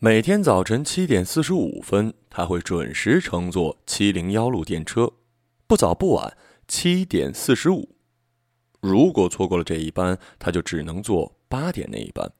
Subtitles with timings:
[0.00, 5.12] 每天早晨七点四十五分，他会准时乘坐七零幺路电车，
[5.66, 6.36] 不早不晚，
[6.68, 7.96] 七点四十五。
[8.80, 12.30] 如果错过了这一班，他就只能坐八点那一班。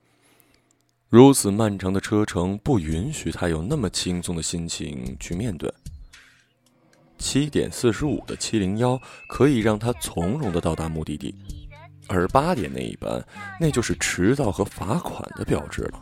[1.08, 5.68] 如此漫长的车程不允许他有那么轻松的心情去面对。
[7.18, 8.96] 七点四十五的七零幺
[9.28, 11.34] 可以让他从容的到达目的地，
[12.06, 13.20] 而八点那一班，
[13.58, 16.00] 那就是迟到和罚款的标志了。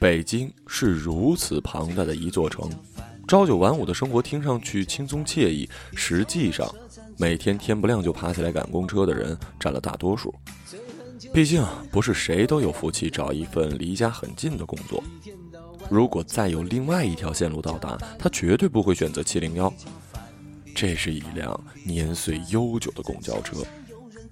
[0.00, 2.70] 北京是如此庞大的一座城，
[3.28, 6.74] 朝九晚五的生活听上去轻松惬意，实际上，
[7.18, 10.34] 每天天不亮就爬起来赶公车的人占了大多数。
[11.34, 15.04] 毕竟不是谁都有福气找一份离家很近的工作。
[15.90, 19.70] 如果再有另外一条线路到达，他绝对不会选择七零幺。
[20.74, 23.58] 这是一辆年岁悠久的公交车。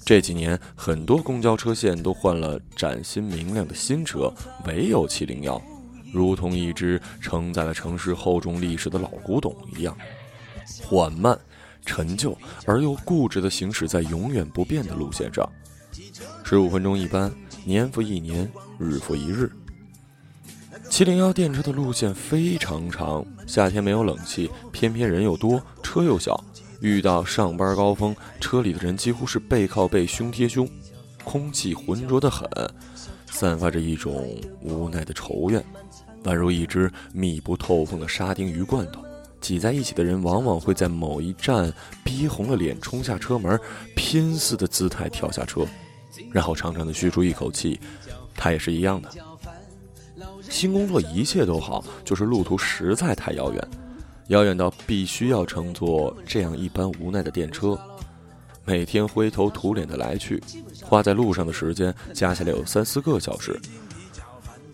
[0.05, 4.33] 这几年，很多公交车线都换了崭新明亮的新车，
[4.67, 5.61] 唯有七零幺，
[6.13, 9.95] 如同一只承载了城市厚重历史的老古董一样，
[10.83, 11.39] 缓慢、
[11.85, 15.47] 陈旧而又固执地行驶在永远不变的路线上。
[16.43, 17.31] 十五分钟一班，
[17.65, 19.53] 年复一年，日复一日。
[20.89, 26.43] 七零幺电车的路线非常长，夏天没有冷气，偏偏人又多，车又小。
[26.81, 30.69] 遇到上班高峰，车里的人几乎是背靠背、胸贴胸，
[31.25, 32.49] 空气浑浊得很，
[33.27, 35.65] 散发着一种无奈的愁怨，
[36.25, 39.05] 宛如一只密不透风的沙丁鱼罐头。
[39.41, 43.59] 挤在一起的人往往会在某一站逼红了脸冲下车门，
[43.95, 45.65] 拼似的姿态跳下车，
[46.33, 47.79] 然后长长的吁出一口气。
[48.35, 49.11] 他也是一样的。
[50.43, 53.69] 新工作一切都好，就是路途实在太遥远。
[54.29, 57.79] 遥远到必须要乘坐这样一班无奈的电车，
[58.65, 60.43] 每天灰头土脸的来去，
[60.83, 63.59] 花在路上的时间加起来有三四个小时。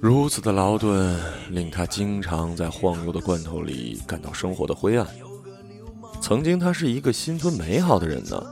[0.01, 1.19] 如此的劳顿，
[1.51, 5.07] 令他经常在晃悠的罐头里感到生活的灰暗。
[6.21, 8.45] 曾经他是一个心存美好的人呢，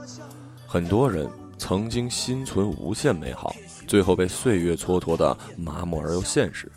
[0.65, 3.53] 很多人曾经心存无限美好，
[3.85, 6.71] 最后被岁月蹉跎的麻木而又现实。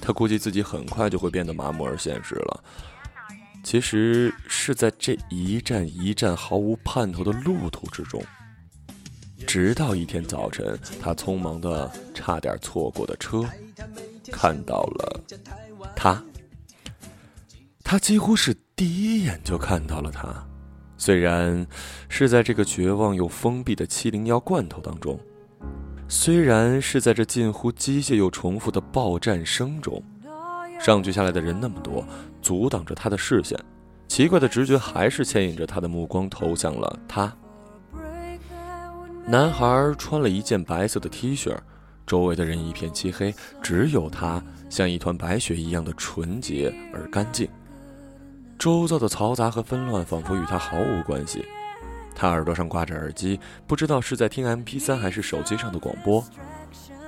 [0.00, 2.64] 他估计自己很快就会变得麻木而现实了。
[3.70, 8.24] 其实是在这一站一站毫无盼头的路途之中，
[9.46, 13.44] 直到一天早晨，他匆忙的差点错过的车，
[14.32, 15.20] 看到了
[15.94, 16.24] 他。
[17.84, 20.48] 他几乎是第一眼就看到了他，
[20.96, 21.66] 虽然
[22.08, 25.20] 是在这个绝望又封闭的七零幺罐头当中，
[26.08, 30.02] 虽然是在这近乎机械又重复的报站声中。
[30.80, 32.06] 上去下来的人那么多，
[32.48, 33.58] 阻挡着他的视线。
[34.08, 37.30] 奇怪的直觉还是牵引着他的目光投向了他。
[39.26, 41.54] 男孩穿了一件白色的 T 恤，
[42.06, 47.46] 周围的人一片漆黑，只有他像一团白雪一样的纯洁而干净。
[48.58, 51.44] 周遭的嘈杂和纷乱仿佛与他毫无关系。
[52.14, 56.24] 他耳朵上挂着耳机，不知道是在听 MP3 还是手机上的广播。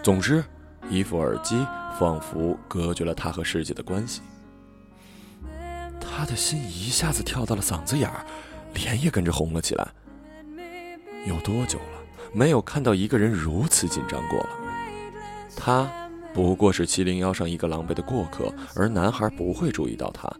[0.03, 0.45] 总之，
[0.91, 1.67] 一副耳机。
[1.99, 4.23] 仿佛隔绝了他和世界的关系，
[6.21, 8.27] 他的心一下子跳到了嗓子眼儿，
[8.75, 9.89] 脸也跟着红了起来。
[11.27, 12.05] 有多久了，
[12.35, 14.51] 没有看到一个人如此紧张过了？
[15.57, 15.91] 他
[16.35, 20.31] 不过是七零幺上一个狼狈的过客，而男孩不会注意到他。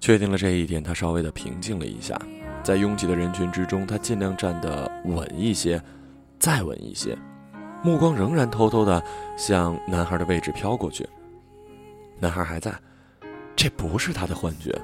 [0.00, 2.18] 确定了这一点，他稍微的平静了一下，
[2.62, 5.82] 在拥挤的人群之中，他尽量站得稳一些，
[6.38, 7.14] 再稳一些。
[7.82, 9.04] 目光仍然偷偷的
[9.36, 11.06] 向男孩的位置飘过去。
[12.18, 12.74] 男孩还在，
[13.56, 14.76] 这不是他的幻觉。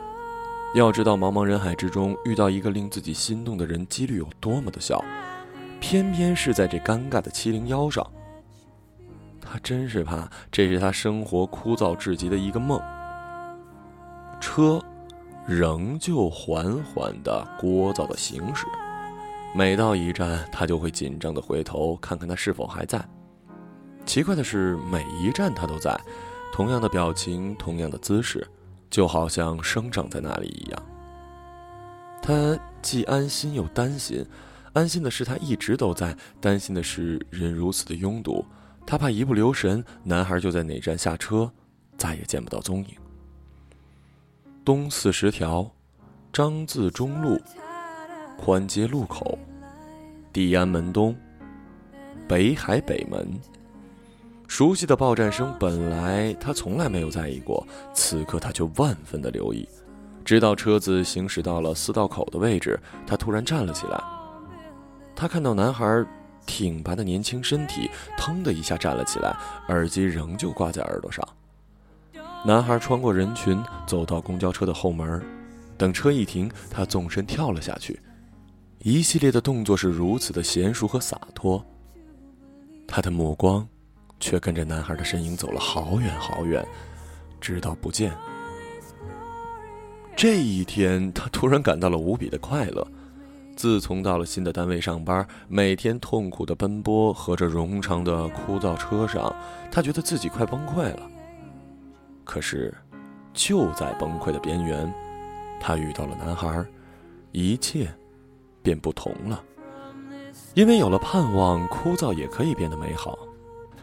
[0.75, 5.03] 要知道，茫茫人海之中遇到一个令自己心动的人，几率有多么的小，
[5.81, 8.07] 偏偏是在这尴尬的七零幺上。
[9.41, 12.79] 他真是怕，这是他生活枯燥至极的一个梦。
[14.41, 14.79] 车，
[15.47, 18.67] 仍旧缓缓的、聒噪的行驶。
[19.55, 23.03] 每到一站，他就会紧张的回头看看他是否还在。
[24.05, 25.99] 奇怪的是，每一站他都在，
[26.53, 28.47] 同样的表情，同样的姿势，
[28.91, 30.83] 就好像生长在那里一样。
[32.23, 34.25] 他既安心又担心，
[34.73, 38.45] 安心的是他一直都在，担心的是人如此的拥堵，
[38.87, 41.51] 他怕一不留神，男孩就在哪站下车，
[41.97, 42.97] 再也见不到踪影。
[44.65, 45.71] 东四十条，
[46.33, 47.41] 张自忠路。
[48.41, 49.37] 宽街路口，
[50.33, 51.17] 地安门东，
[52.29, 53.29] 北海北门。
[54.49, 59.69] 熟悉的报站声，本来他从来没有在意过，此刻他却万分的留意。
[60.25, 64.03] 直到车子行驶到了四道口的位置，他突然站了起来。
[65.15, 66.05] 他看到男孩
[66.47, 69.37] 挺拔的年轻身体，腾的一下站了起来，
[69.69, 71.23] 耳机仍旧挂在耳朵上。
[72.45, 75.23] 男孩穿过人群，走到公交车的后门。
[75.77, 78.01] 等车一停，他纵身跳了下去。
[78.81, 81.65] 一系列的动作是如此的娴熟和洒脱。
[82.87, 83.67] 他的目光，
[84.21, 86.67] 却跟着男孩的身影走了好远好远，
[87.41, 88.13] 直到不见。
[90.17, 92.87] 这一天，他突然感到了无比的快乐。
[93.55, 99.35] 自从到了新的单位上班，每天痛苦的奔波和这冗长的枯燥车上，
[99.71, 101.11] 他觉得自己快崩溃了。
[102.25, 102.73] 可是，
[103.33, 104.93] 就在崩溃的边缘，
[105.61, 106.65] 他遇到了男孩，
[107.33, 107.93] 一切
[108.63, 109.43] 便不同了。
[110.55, 113.19] 因为有了盼望，枯燥也可以变得美好。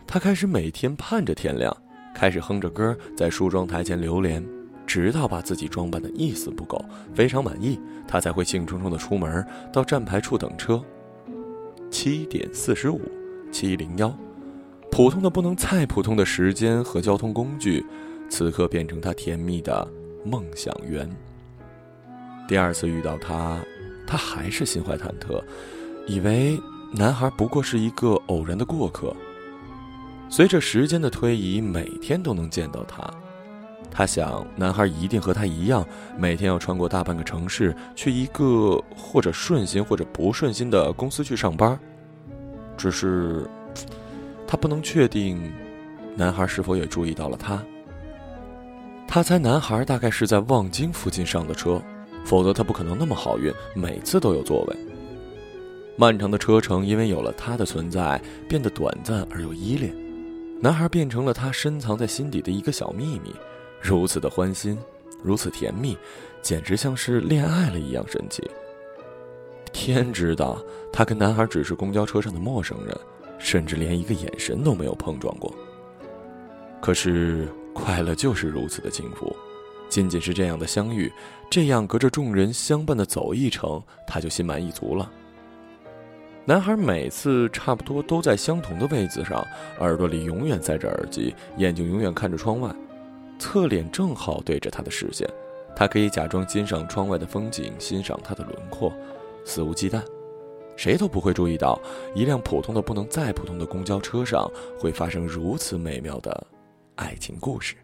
[0.07, 1.75] 他开始每天盼着天亮，
[2.13, 4.43] 开始哼着歌在梳妆台前流连。
[4.87, 6.79] 直到把自己装扮的一丝不苟，
[7.11, 9.43] 非常满意，他才会兴冲冲的出门
[9.73, 10.79] 到站牌处等车。
[11.89, 13.01] 七点四十五，
[13.51, 14.15] 七零幺，
[14.91, 17.83] 普通的不能再普通的时间和交通工具，
[18.29, 19.91] 此刻变成他甜蜜的
[20.23, 21.09] 梦想园。
[22.47, 23.59] 第二次遇到他，
[24.05, 25.43] 他还是心怀忐忑，
[26.05, 26.59] 以为
[26.93, 29.15] 男孩不过是一个偶然的过客。
[30.29, 33.09] 随着时间的推移，每天都能见到他。
[33.89, 35.85] 他想，男孩一定和他一样，
[36.17, 41.79] 每天要穿过大半个城市，去一个或者顺心或者不顺心的公司去上班。
[42.75, 43.49] 只是，
[44.45, 45.53] 他不能确定，
[46.15, 47.63] 男孩是否也注意到了他。
[49.07, 51.81] 他猜男孩大概是在望京附近上的车，
[52.25, 54.75] 否则他不可能那么好运，每次都有座位。
[55.95, 59.95] 漫长的车程因为有了他的存在，变得短暂而又依恋。
[60.61, 63.33] 男孩变成了他深藏在心底的一个小秘密。
[63.81, 64.77] 如此的欢心，
[65.23, 65.97] 如此甜蜜，
[66.41, 68.41] 简直像是恋爱了一样神奇。
[69.71, 72.97] 天知道，他跟男孩只是公交车上的陌生人，
[73.37, 75.53] 甚至连一个眼神都没有碰撞过。
[76.81, 79.35] 可是，快乐就是如此的幸福，
[79.89, 81.11] 仅仅是这样的相遇，
[81.49, 85.11] 这样隔着众人相伴的走一程，他就心满意足了。
[86.47, 89.43] 男孩每次差不多都在相同的位子上，
[89.79, 92.71] 耳朵里永远塞着耳机，眼睛永远看着窗外。
[93.39, 95.27] 侧脸正好对着他的视线，
[95.75, 98.93] 他可以假装欣赏窗外的风景，欣赏他的轮廓，
[99.43, 99.99] 肆无忌惮。
[100.75, 101.81] 谁都不会注意到，
[102.13, 104.47] 一辆普通的不能再普通的公交车上
[104.79, 106.45] 会发生如此美妙的
[106.93, 107.75] 爱情故事。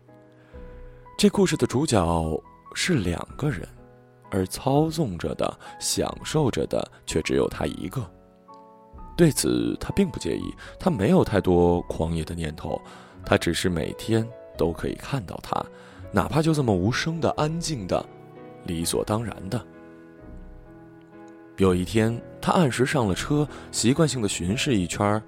[1.17, 2.43] 这故事的主角
[2.75, 3.67] 是两个人，
[4.29, 8.07] 而操纵着的、享受着的却只有他一个。
[9.21, 12.81] 对此，他并不介意，他没有太多狂野的念头，
[13.23, 14.27] 他只是每天。
[14.57, 15.65] 都可以看到他，
[16.11, 18.05] 哪怕就这么无声的、安静的、
[18.65, 19.59] 理所当然的。
[21.57, 25.19] 有一天，他按时上了车，习惯性的巡视一圈，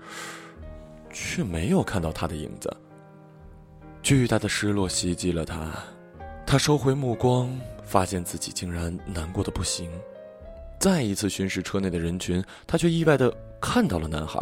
[1.09, 2.71] 却没有看到他的影子。
[4.03, 5.71] 巨大的失落袭击了他，
[6.45, 7.49] 他收回目光，
[7.83, 9.89] 发现自己竟然难过的不行。
[10.83, 14.37] 再一次巡视车内的人群，他却意外的看到了男孩。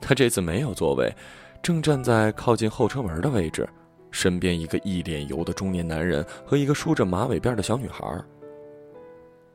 [0.00, 1.12] 他这次没有座位。
[1.60, 3.68] 正站在靠近后车门的位置，
[4.12, 8.06] 身边一个一脸油的中年男人和一个梳着马尾辫的小女孩。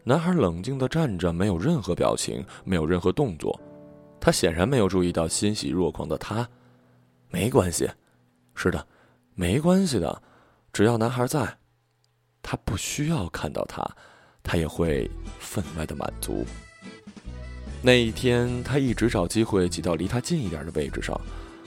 [0.04, 3.58] 男孩冷静地站着，没有任何表情，没有任何动作。
[4.20, 6.46] 他显然没有注意到欣喜若狂的他。
[7.30, 7.90] 没关系，
[8.56, 8.86] 是的，
[9.36, 10.22] 没关系的，
[10.74, 11.60] 只要男孩在，
[12.42, 13.90] 他不需要看到他，
[14.44, 16.46] 他也会分外的满足。
[17.82, 21.20] 那一天，他一直找机会挤到离他近一点的位置上。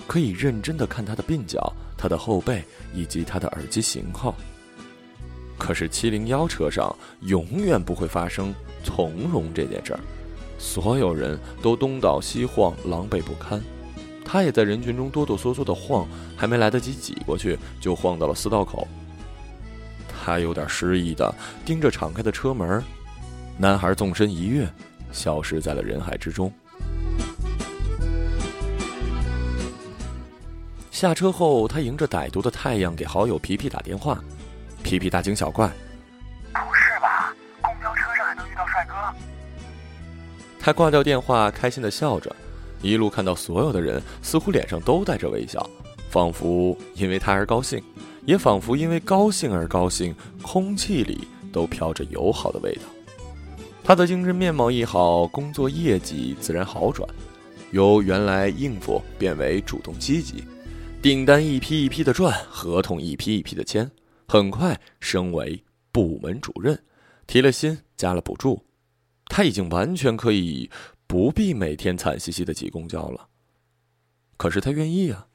[0.07, 2.63] 可以认真的看他的鬓角、他的后背
[2.95, 4.35] 以及他的耳机型号。
[5.57, 8.53] 可是七零幺车上永远不会发生
[8.85, 10.01] 从容这件事儿，
[10.59, 13.59] 所有人都东倒西晃，狼狈不堪。
[14.27, 18.87] 他也在人群中哆哆嗦嗦的晃，还没来得及挤过去，就晃到了四道口。
[20.25, 21.35] 他有点失意的
[21.67, 22.83] 盯着敞开的车门，
[23.59, 24.67] 男孩纵身一跃，
[25.13, 26.51] 消失在了人海之中。
[30.91, 34.19] 下车后，他迎着歹毒的太阳给好友皮皮打电话。
[34.83, 35.69] 皮皮大惊小怪
[36.55, 37.35] ：“不是吧？
[37.61, 38.95] 公交车上还能遇到帅哥？”
[40.59, 42.35] 他挂掉电话，开心的笑着，
[42.81, 45.69] 一路看到所有的人似乎脸上都带着微笑，
[46.09, 47.83] 仿佛因为他而高兴，
[48.25, 50.15] 也仿佛因为高兴而高兴。
[50.43, 52.83] 空气里都飘着友好的味道。
[53.83, 57.09] 他的精神面貌一好，工作业绩自然好转，
[57.71, 60.45] 由原来应付变为主动积极。
[61.03, 63.91] 订单一批一批的赚，合同一批一批的签，
[64.27, 65.63] 很快升为
[65.93, 66.83] 部门主任，
[67.27, 68.65] 提了薪，加了补助，
[69.27, 70.71] 他已经完全可以
[71.07, 73.29] 不必每天惨兮兮的挤公交了。
[74.37, 75.27] 可是他愿意啊！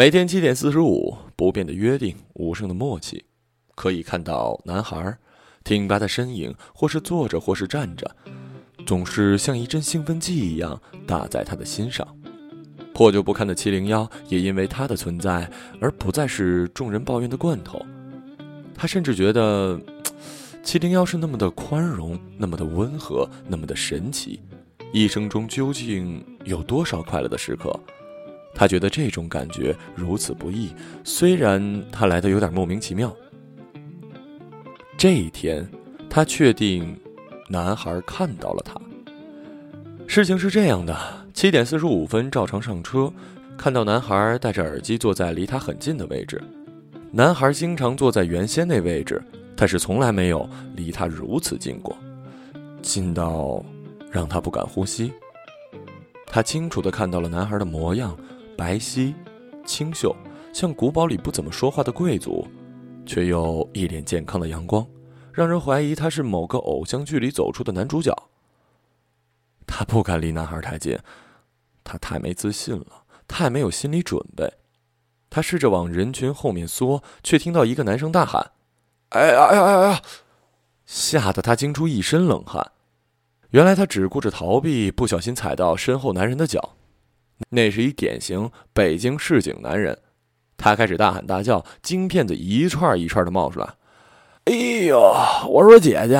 [0.00, 3.22] 每天七点四十五，不变的约定，无声的默契，
[3.74, 5.14] 可以看到男孩
[5.62, 8.10] 挺拔的身影，或是坐着，或是站着，
[8.86, 12.08] 总是像一阵兴奋剂一样打在他的心上。
[12.94, 15.46] 破旧不堪的七零幺也因为他的存在
[15.82, 17.84] 而不再是众人抱怨的罐头。
[18.74, 19.78] 他甚至觉得，
[20.62, 24.40] 七零幺是那么的宽容，那么的温和，那么的神奇。
[24.94, 27.78] 一生中究竟有多少快乐的时刻？
[28.54, 30.70] 他觉得这种感觉如此不易，
[31.04, 33.14] 虽然他来的有点莫名其妙。
[34.98, 35.66] 这一天，
[36.10, 36.94] 他确定，
[37.48, 38.78] 男孩看到了他。
[40.06, 40.94] 事情是这样的：
[41.32, 43.10] 七点四十五分，照常上车，
[43.56, 46.42] 看到男孩戴着耳机坐在离他很近的位置。
[47.12, 49.22] 男孩经常坐在原先那位置，
[49.56, 51.96] 但是从来没有离他如此近过，
[52.82, 53.64] 近到
[54.10, 55.12] 让他不敢呼吸。
[56.26, 58.14] 他清楚地看到了男孩的模样。
[58.60, 59.14] 白皙、
[59.64, 60.14] 清秀，
[60.52, 62.46] 像古堡里不怎么说话的贵族，
[63.06, 64.86] 却又一脸健康的阳光，
[65.32, 68.14] 让人怀疑他是某个偶像剧里走出的男主角。
[69.66, 70.98] 他不敢离男孩太近，
[71.82, 74.52] 他太没自信了，太没有心理准备。
[75.30, 78.50] 他试着往人群后面缩，却听到一个男生大喊
[79.16, 80.02] ：“哎呀哎呀哎呀！”
[80.84, 82.72] 吓得他惊出一身冷汗。
[83.52, 86.76] 原来他只顾着逃避，不小心踩到身后男人的脚。
[87.48, 89.98] 那是一典型北京市井男人，
[90.56, 93.74] 他开始大喊大叫，京片子一串一串的冒出来。
[94.44, 94.54] 哎
[94.86, 94.98] 呦，
[95.48, 96.18] 我说姐姐，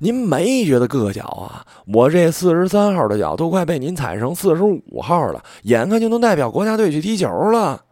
[0.00, 1.64] 您没觉得硌脚啊？
[1.86, 7.84] 我这四十三号的脚都快被您踩成四十五号了，眼看就能代表国家队去踢球了。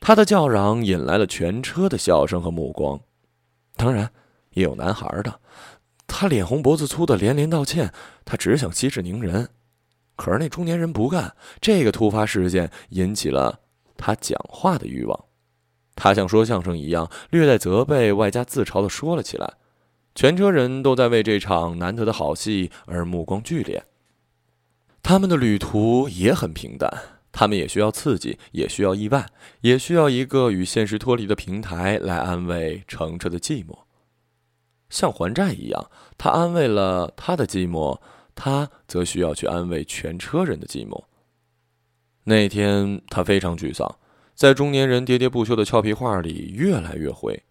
[0.00, 3.00] 他的叫嚷引来了全车的笑声和目光，
[3.76, 4.10] 当然
[4.54, 5.40] 也有男孩的。
[6.06, 7.92] 他脸红脖子粗的连连道歉，
[8.24, 9.48] 他只想息事宁人。
[10.18, 13.60] 可是那中年人不干，这个突发事件引起了
[13.96, 15.24] 他讲话的欲望。
[15.94, 19.54] 他像说相声一样，略带责备外加自嘲的说了起来。
[20.16, 23.82] 全车人都在为这场难得的好戏而目光聚敛。
[25.04, 26.90] 他们的旅途也很平淡，
[27.30, 29.26] 他们也需要刺激，也需要意外，
[29.60, 33.78] 也需要一个与现实脱离的平台来安慰乘车的寂寞。
[34.90, 38.00] 像还债一样，他安慰了他的寂寞。
[38.40, 41.02] 他则需要去安慰全车人的寂寞。
[42.22, 43.98] 那天他非常沮丧，
[44.36, 47.42] 在中年人喋喋不休的俏皮话里越来越灰。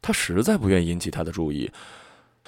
[0.00, 1.72] 他实在不愿引起他的注意，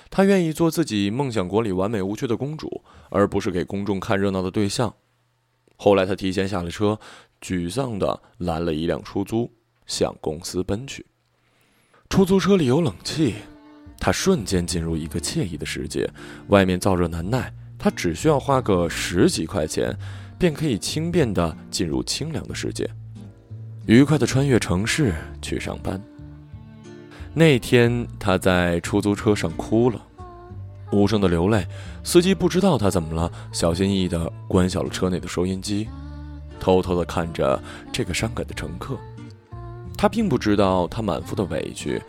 [0.08, 4.94] 他愿意做自己梦想国里完美无缺的公主，而不是给公众看热闹的对象。
[5.76, 7.00] 后来他提前下了车，
[7.40, 9.52] 沮丧地拦了一辆出租，
[9.86, 11.04] 向公司奔去。
[12.08, 13.34] 出租车里有冷气，
[13.98, 16.08] 他瞬间进入一个惬意的世界，
[16.48, 17.52] 外面燥热难耐。
[17.84, 19.94] 他只需要花个十几块钱，
[20.38, 22.88] 便可以轻便地进入清凉的世界，
[23.84, 25.12] 愉快地穿越城市
[25.42, 26.00] 去上班。
[27.34, 30.00] 那天他在出租车上哭了，
[30.92, 31.66] 无声的流泪。
[32.02, 35.86] 司机不知道他怎么了，小心翼翼地关小了车内的收音机，
[36.58, 37.62] 偷偷地看着
[37.92, 38.96] 这个伤感的乘客。
[39.94, 42.00] 他并不知道他满腹的委屈，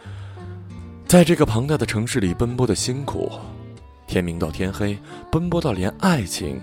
[1.06, 3.30] 在这个庞大的城市里奔波的辛苦。
[4.08, 4.98] 天明到天黑，
[5.32, 6.62] 奔波到连爱情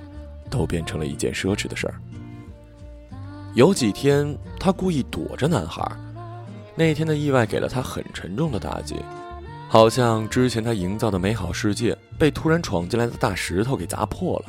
[0.51, 1.95] 都变成了一件奢侈的事儿。
[3.55, 5.87] 有几天，他故意躲着男孩。
[6.75, 8.97] 那天的意外给了他很沉重的打击，
[9.69, 14.47] 好像之前他营造的美好世界被突然闯进来的大石头给砸破了。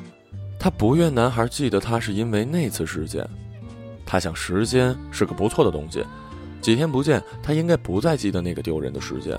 [0.58, 3.28] 他不愿男孩记得他是因为那次事件。
[4.06, 6.06] 他想，时间是个不错的东西，
[6.62, 9.38] 几天不见，他应该不再记得那个丢人的事件。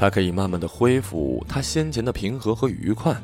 [0.00, 3.14] 他可以慢慢的恢复他先前的平和和愉快，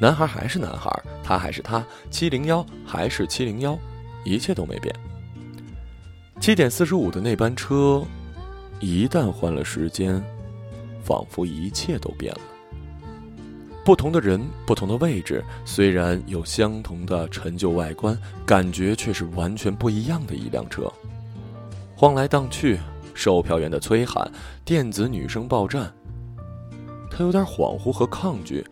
[0.00, 0.90] 男孩还是男孩，
[1.22, 3.78] 他还是他，七零幺还是七零幺，
[4.24, 4.92] 一切都没变。
[6.40, 8.02] 七点四十五的那班车，
[8.80, 10.20] 一旦换了时间，
[11.04, 12.40] 仿佛一切都变了。
[13.84, 20.92] 不同的人，不同的位置，虽然有相同的陈旧外观，感觉却是完全不一样的一辆车，
[21.94, 22.76] 晃来荡去。
[23.16, 24.30] 售票员的催喊，
[24.64, 25.90] 电子女声报站。
[27.10, 28.64] 他有点恍惚和抗拒，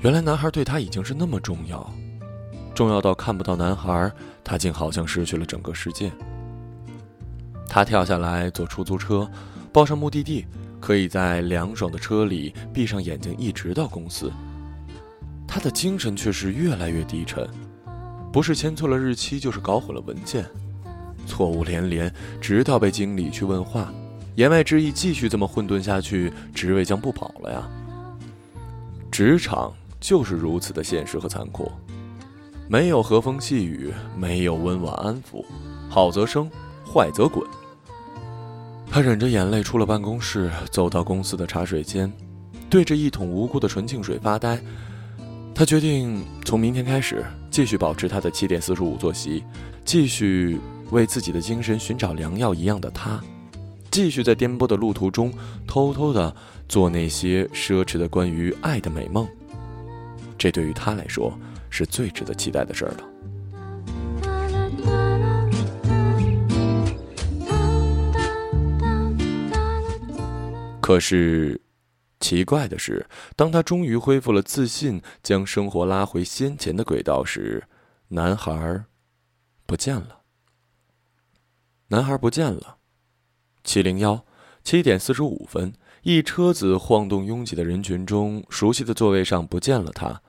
[0.00, 1.92] 原来男孩对他已经是那么重要，
[2.74, 4.10] 重要到看不到男孩，
[4.44, 6.12] 他竟好像失去了整个世界。
[7.68, 9.28] 他跳下来坐出租车，
[9.72, 10.46] 报上目的地，
[10.80, 14.30] 可以在凉爽的车里闭上眼睛一直到公司。
[15.46, 17.48] 他的精神却是越来越低沉，
[18.32, 20.44] 不是签错了日期，就是搞混了文件。
[21.36, 23.92] 错误连连，直到被经理去问话，
[24.36, 27.68] 言外之意，继续这么混沌下去，职位将不保了呀。
[29.10, 31.70] 职场就是如此的现实和残酷，
[32.70, 35.44] 没有和风细雨，没有温婉安抚，
[35.90, 36.50] 好则生，
[36.90, 37.46] 坏则滚。
[38.90, 42.10] 他忍着眼泪出了办公室，走到公司的茶水间，
[42.70, 44.58] 对着一桶无辜的纯净水发呆。
[45.54, 49.44] 他决定从明天开始继续保持他的七点四十五作息，
[49.84, 50.58] 继续
[50.90, 53.20] 为自己的精神寻找良药一样的他，
[53.90, 55.32] 继续在颠簸的路途中
[55.66, 56.34] 偷偷的
[56.68, 59.26] 做那些奢侈的关于爱的美梦。
[60.38, 61.32] 这对于他来说
[61.70, 63.04] 是最值得期待的事儿了。
[70.80, 71.60] 可是，
[72.20, 77.64] 奇怪的是，当他终于恢复了自信，将生活拉回先前的轨道时，
[78.08, 78.84] 男孩
[79.66, 80.20] 不见了。
[81.88, 82.78] 男孩不见了。
[83.62, 84.24] 七零幺，
[84.64, 90.22] 七点四十五分，一车子晃动拥挤的人群中，熟悉的座位上不见了他。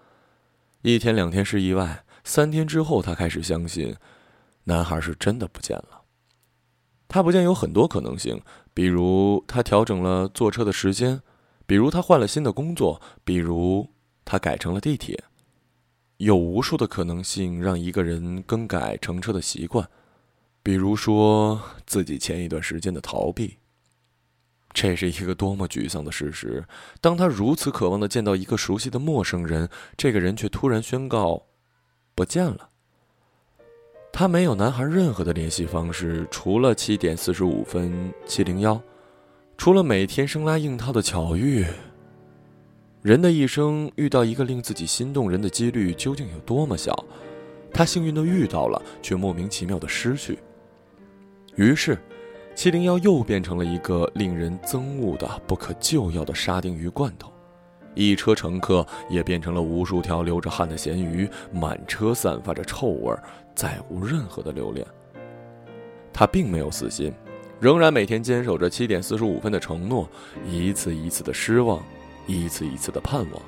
[0.83, 3.95] 一天两天是意外，三天之后，他开始相信，
[4.65, 6.03] 男孩是真的不见了。
[7.07, 8.41] 他不见有很多可能性，
[8.73, 11.21] 比如他调整了坐车的时间，
[11.65, 13.89] 比如他换了新的工作，比如
[14.25, 15.23] 他改成了地铁。
[16.17, 19.89] 有无数的可能性让一个人更改乘车的习惯，
[20.67, 23.55] 比如说自己前一段时间的逃避。
[24.73, 26.61] 这是一个多么沮丧的事实！
[26.99, 31.41] 当他如此渴望的见到一个熟悉的陌生人，这个人却突然宣告
[32.13, 32.67] 不见了。
[34.11, 38.77] 他没有男孩任何的联系方式，除了七点四十五分七零幺，
[39.57, 41.65] 除了每天生拉硬套的巧遇。
[43.01, 46.93] 人的一生遇到一个令自己心动人的几率究竟有多么小？
[47.73, 50.37] 他幸运的遇到了，却莫名其妙的失去。
[51.57, 51.97] 于是，
[52.53, 57.31] 七零幺又变成了一个令人憎恶的不可救药的沙丁鱼罐头。
[57.95, 63.11] 一车乘客也变成了无数条流着汗的咸鱼，满车散发着臭味，
[63.55, 64.85] 再无任何的留恋。
[66.13, 67.11] 他并没有死心，
[67.59, 70.07] 仍然每天坚守着七点四十五分的承诺，
[70.45, 71.83] 一次一次的失望，
[72.27, 73.41] 一次一次的盼望，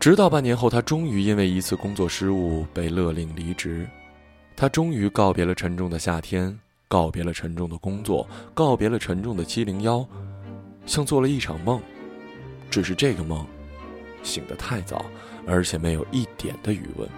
[0.00, 3.86] 直到半年后，他终于因为一次工作失误被勒令离职。
[4.56, 10.06] 他终于告别了沉重的夏天，告别了沉重的工作，告别了沉重的七零幺，
[10.86, 11.80] 像做了一场梦。
[12.70, 13.46] 只是这个梦，
[14.22, 15.04] 醒得太早，
[15.46, 17.08] 而且没有一点的余温。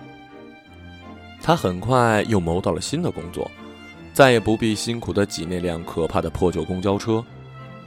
[1.42, 3.50] 他很快又谋到了新的工作，
[4.12, 7.24] 再也不必辛苦的挤那辆可怕的破旧公交车。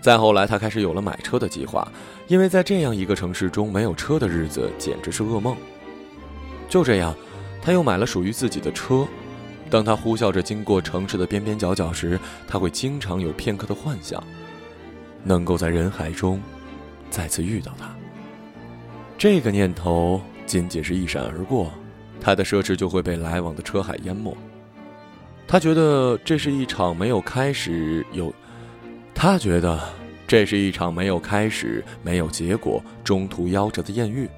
[0.01, 1.87] 再后来，他开始有了买车的计划，
[2.27, 5.55] 因为在这样一个城市中，没有车的日子简直是噩梦。
[6.67, 7.15] 就这样，
[7.61, 9.07] 他又买了属于自己的车。
[9.71, 14.21] 当他呼啸着经过城市的边边角角时，他会经常有片刻的幻想，
[15.23, 16.39] 能够在人海中。
[17.09, 17.93] 再次遇到他，
[19.17, 21.71] 这个念头仅仅是一闪而过，
[22.19, 24.35] 他的奢侈就会被来往的车海淹没。
[25.47, 28.33] 他觉得这是一场没有开始有，
[29.13, 29.79] 他觉得
[30.25, 34.29] 这是一场没有开始、没有结果、中途夭折的艳遇。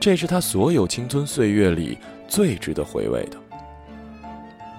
[0.00, 3.47] 这是他所有青春岁月里最值得回味的。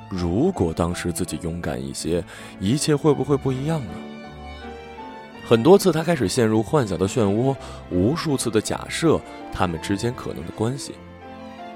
[0.10, 2.24] 如果当时自己勇敢一些，
[2.60, 3.94] 一切会不会不一样呢？
[5.48, 7.56] 很多次，他开始陷入幻想的漩涡，
[7.90, 9.20] 无数次的假设
[9.52, 10.94] 他们之间可能的关系。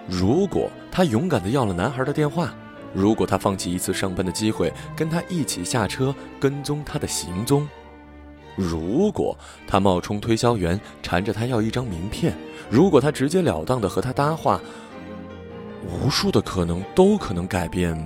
[0.08, 2.54] 如果他勇敢的要了男孩的电话，
[2.94, 7.68] 如果他放弃一次上班的机会，跟他一起下车跟踪他的行踪，
[8.56, 9.36] 如果
[9.68, 12.36] 他冒充推销员缠着他要一张名片，
[12.70, 14.60] 如果他直截了当的和他搭话，
[15.84, 17.98] 无数的可能都可能改变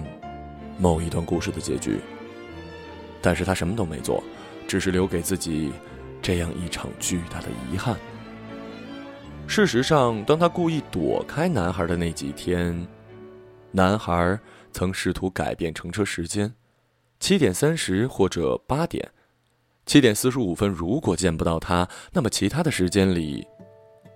[0.77, 1.99] 某一段故事的结局。
[3.21, 4.23] 但是他什么都没做。
[4.67, 5.71] 只是留给自己
[6.21, 7.95] 这样一场巨大的遗憾。
[9.47, 12.85] 事实上，当他故意躲开男孩的那几天，
[13.71, 14.37] 男孩
[14.73, 16.53] 曾试图改变乘车时间，
[17.17, 19.09] 七点三十或者八点，
[19.85, 20.69] 七点四十五分。
[20.69, 23.47] 如果见不到他，那么其他的时间里，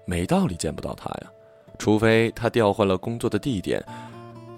[0.06, 1.32] 没道理见不到他呀，
[1.80, 3.82] 除非他调换了工作的地点。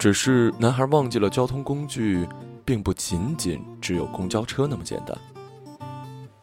[0.03, 2.27] 只是男孩忘记了交通工具，
[2.65, 5.17] 并不仅仅只有公交车那么简单。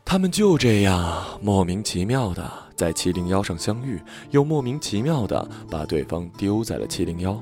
[0.03, 7.39] 他们就这样莫名其妙的在七零幺上相遇，又莫名其妙的把对方丢在了七零幺。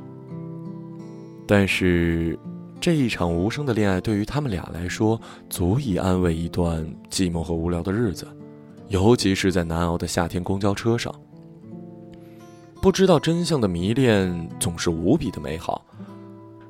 [1.46, 2.37] 但是，
[2.81, 8.26] 这一场无声的恋爱对于他们俩来说，足以安慰一段寂寞和无聊的日子，
[8.88, 11.14] 尤其是在难熬的夏天公交车上。
[12.83, 15.85] 不知道真相的迷恋总是无比的美好。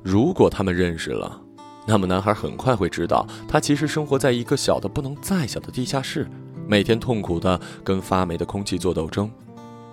[0.03, 1.41] 如果他们认识了。
[1.85, 6.27] 那么，男孩很快会知道，他其实生活在一个小的不能再小的地下室，
[6.67, 9.29] 每天痛苦的跟发霉的空气做斗争。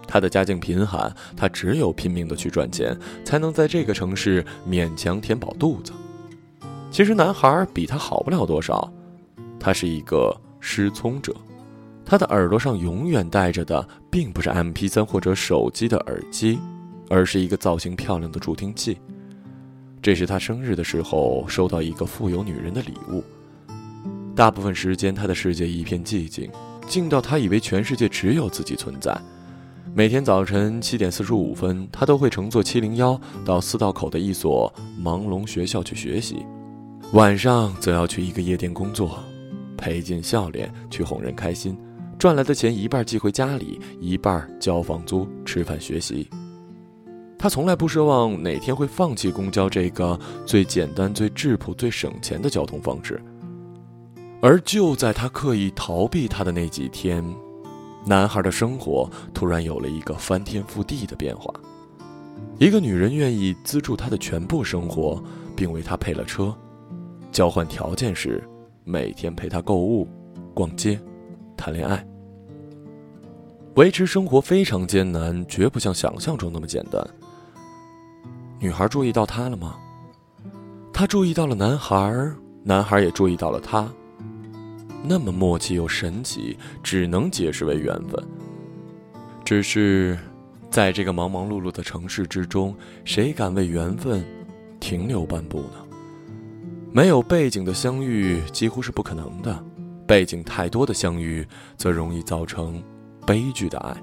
[0.06, 5.92] 他的家境贫寒，他只有拼命的去赚钱，才能在这个城市勉强填饱肚子。
[6.90, 8.92] 其实男孩比他好不了多少，
[9.58, 11.34] 他是一个失聪者，
[12.04, 16.58] 他的耳朵上永远戴着的并不是 MP3 或者手机的耳机，
[17.08, 18.98] 而是一个造型漂亮的助听器。
[20.06, 23.24] 这是他生日的时候收到一个富有女人的礼物。
[24.36, 26.48] 大部分时间，他的世界一片寂静，
[26.86, 29.20] 静到他以为全世界只有自己存在。
[29.96, 36.46] 每天早晨七点四十五分，他都会乘坐七零幺到四道口的一所盲聋学校去学习。
[37.12, 39.18] 晚上则要去一个夜店工作，
[39.76, 41.76] 赔尽笑脸去哄人开心，
[42.16, 46.28] 赚来的钱一半寄回家里，一半交房租、吃饭、学习。
[47.38, 53.22] 他从来不奢望哪天会放弃公交这个最简单、最质朴、最省钱的交通方式。
[54.40, 57.24] 而就在他刻意逃避他的那几天，
[58.04, 61.52] 男孩的生活突然有了一个翻天覆地的变化。
[62.58, 65.22] 一个女人愿意资助他的全部生活，
[65.54, 66.54] 并为他配了车。
[67.32, 68.42] 交换条件是，
[68.84, 70.08] 每天陪他购物、
[70.54, 70.98] 逛街、
[71.56, 72.06] 谈恋爱。
[73.74, 77.06] 维持生活非常艰难，绝不像想象中那么简单。
[78.58, 79.76] 女孩注意到他了吗？
[80.92, 83.86] 他注意到了男孩，男孩也注意到了她。
[85.04, 88.24] 那么默契又神奇，只能解释为缘分。
[89.44, 90.18] 只是，
[90.70, 94.24] 在这个忙忙碌碌的城市之中，谁敢为缘分
[94.80, 95.84] 停留半步呢？
[96.90, 99.62] 没有背景的相遇几乎是不可能的，
[100.06, 102.82] 背景太多的相遇则容易造成
[103.26, 103.94] 悲剧的爱。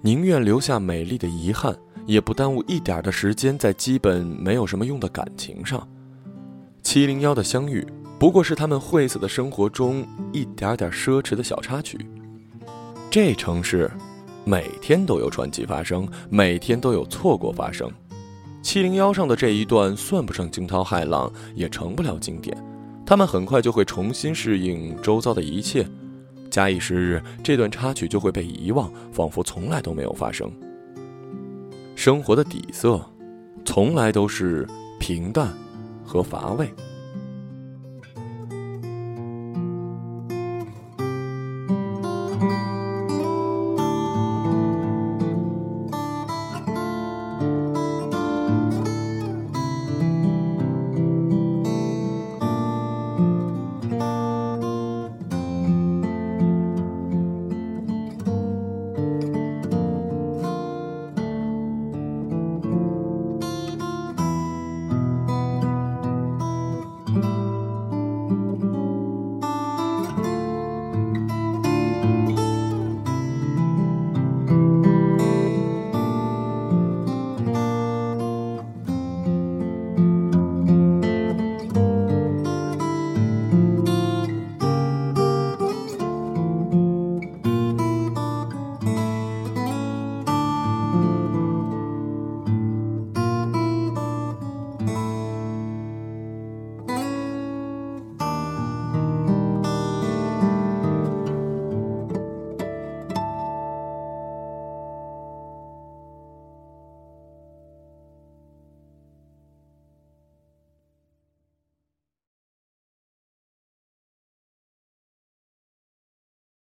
[0.00, 1.74] 宁愿留下美丽的遗憾，
[2.06, 5.86] 也不耽误一点的时间在基本没有什么用的感情上。
[6.82, 7.86] 七零幺的相遇
[8.18, 11.98] 不过是他们晦涩的生活中一点点奢侈的小插曲。
[13.10, 13.90] 这城市，
[14.44, 17.90] 每天都有传奇发生，每天都有错过发生。
[18.62, 22.56] 七零幺上的这一段算不上惊涛骇浪，也成不了经典。
[23.04, 25.84] 他们很快就会重新适应周遭的一切，
[26.48, 30.50] 假以时日，这段插曲就会被遗忘，仿佛从来都没有发生。
[32.04, 33.00] 生活的底色，
[33.64, 34.66] 从来都是
[34.98, 35.54] 平淡
[36.04, 36.68] 和乏味。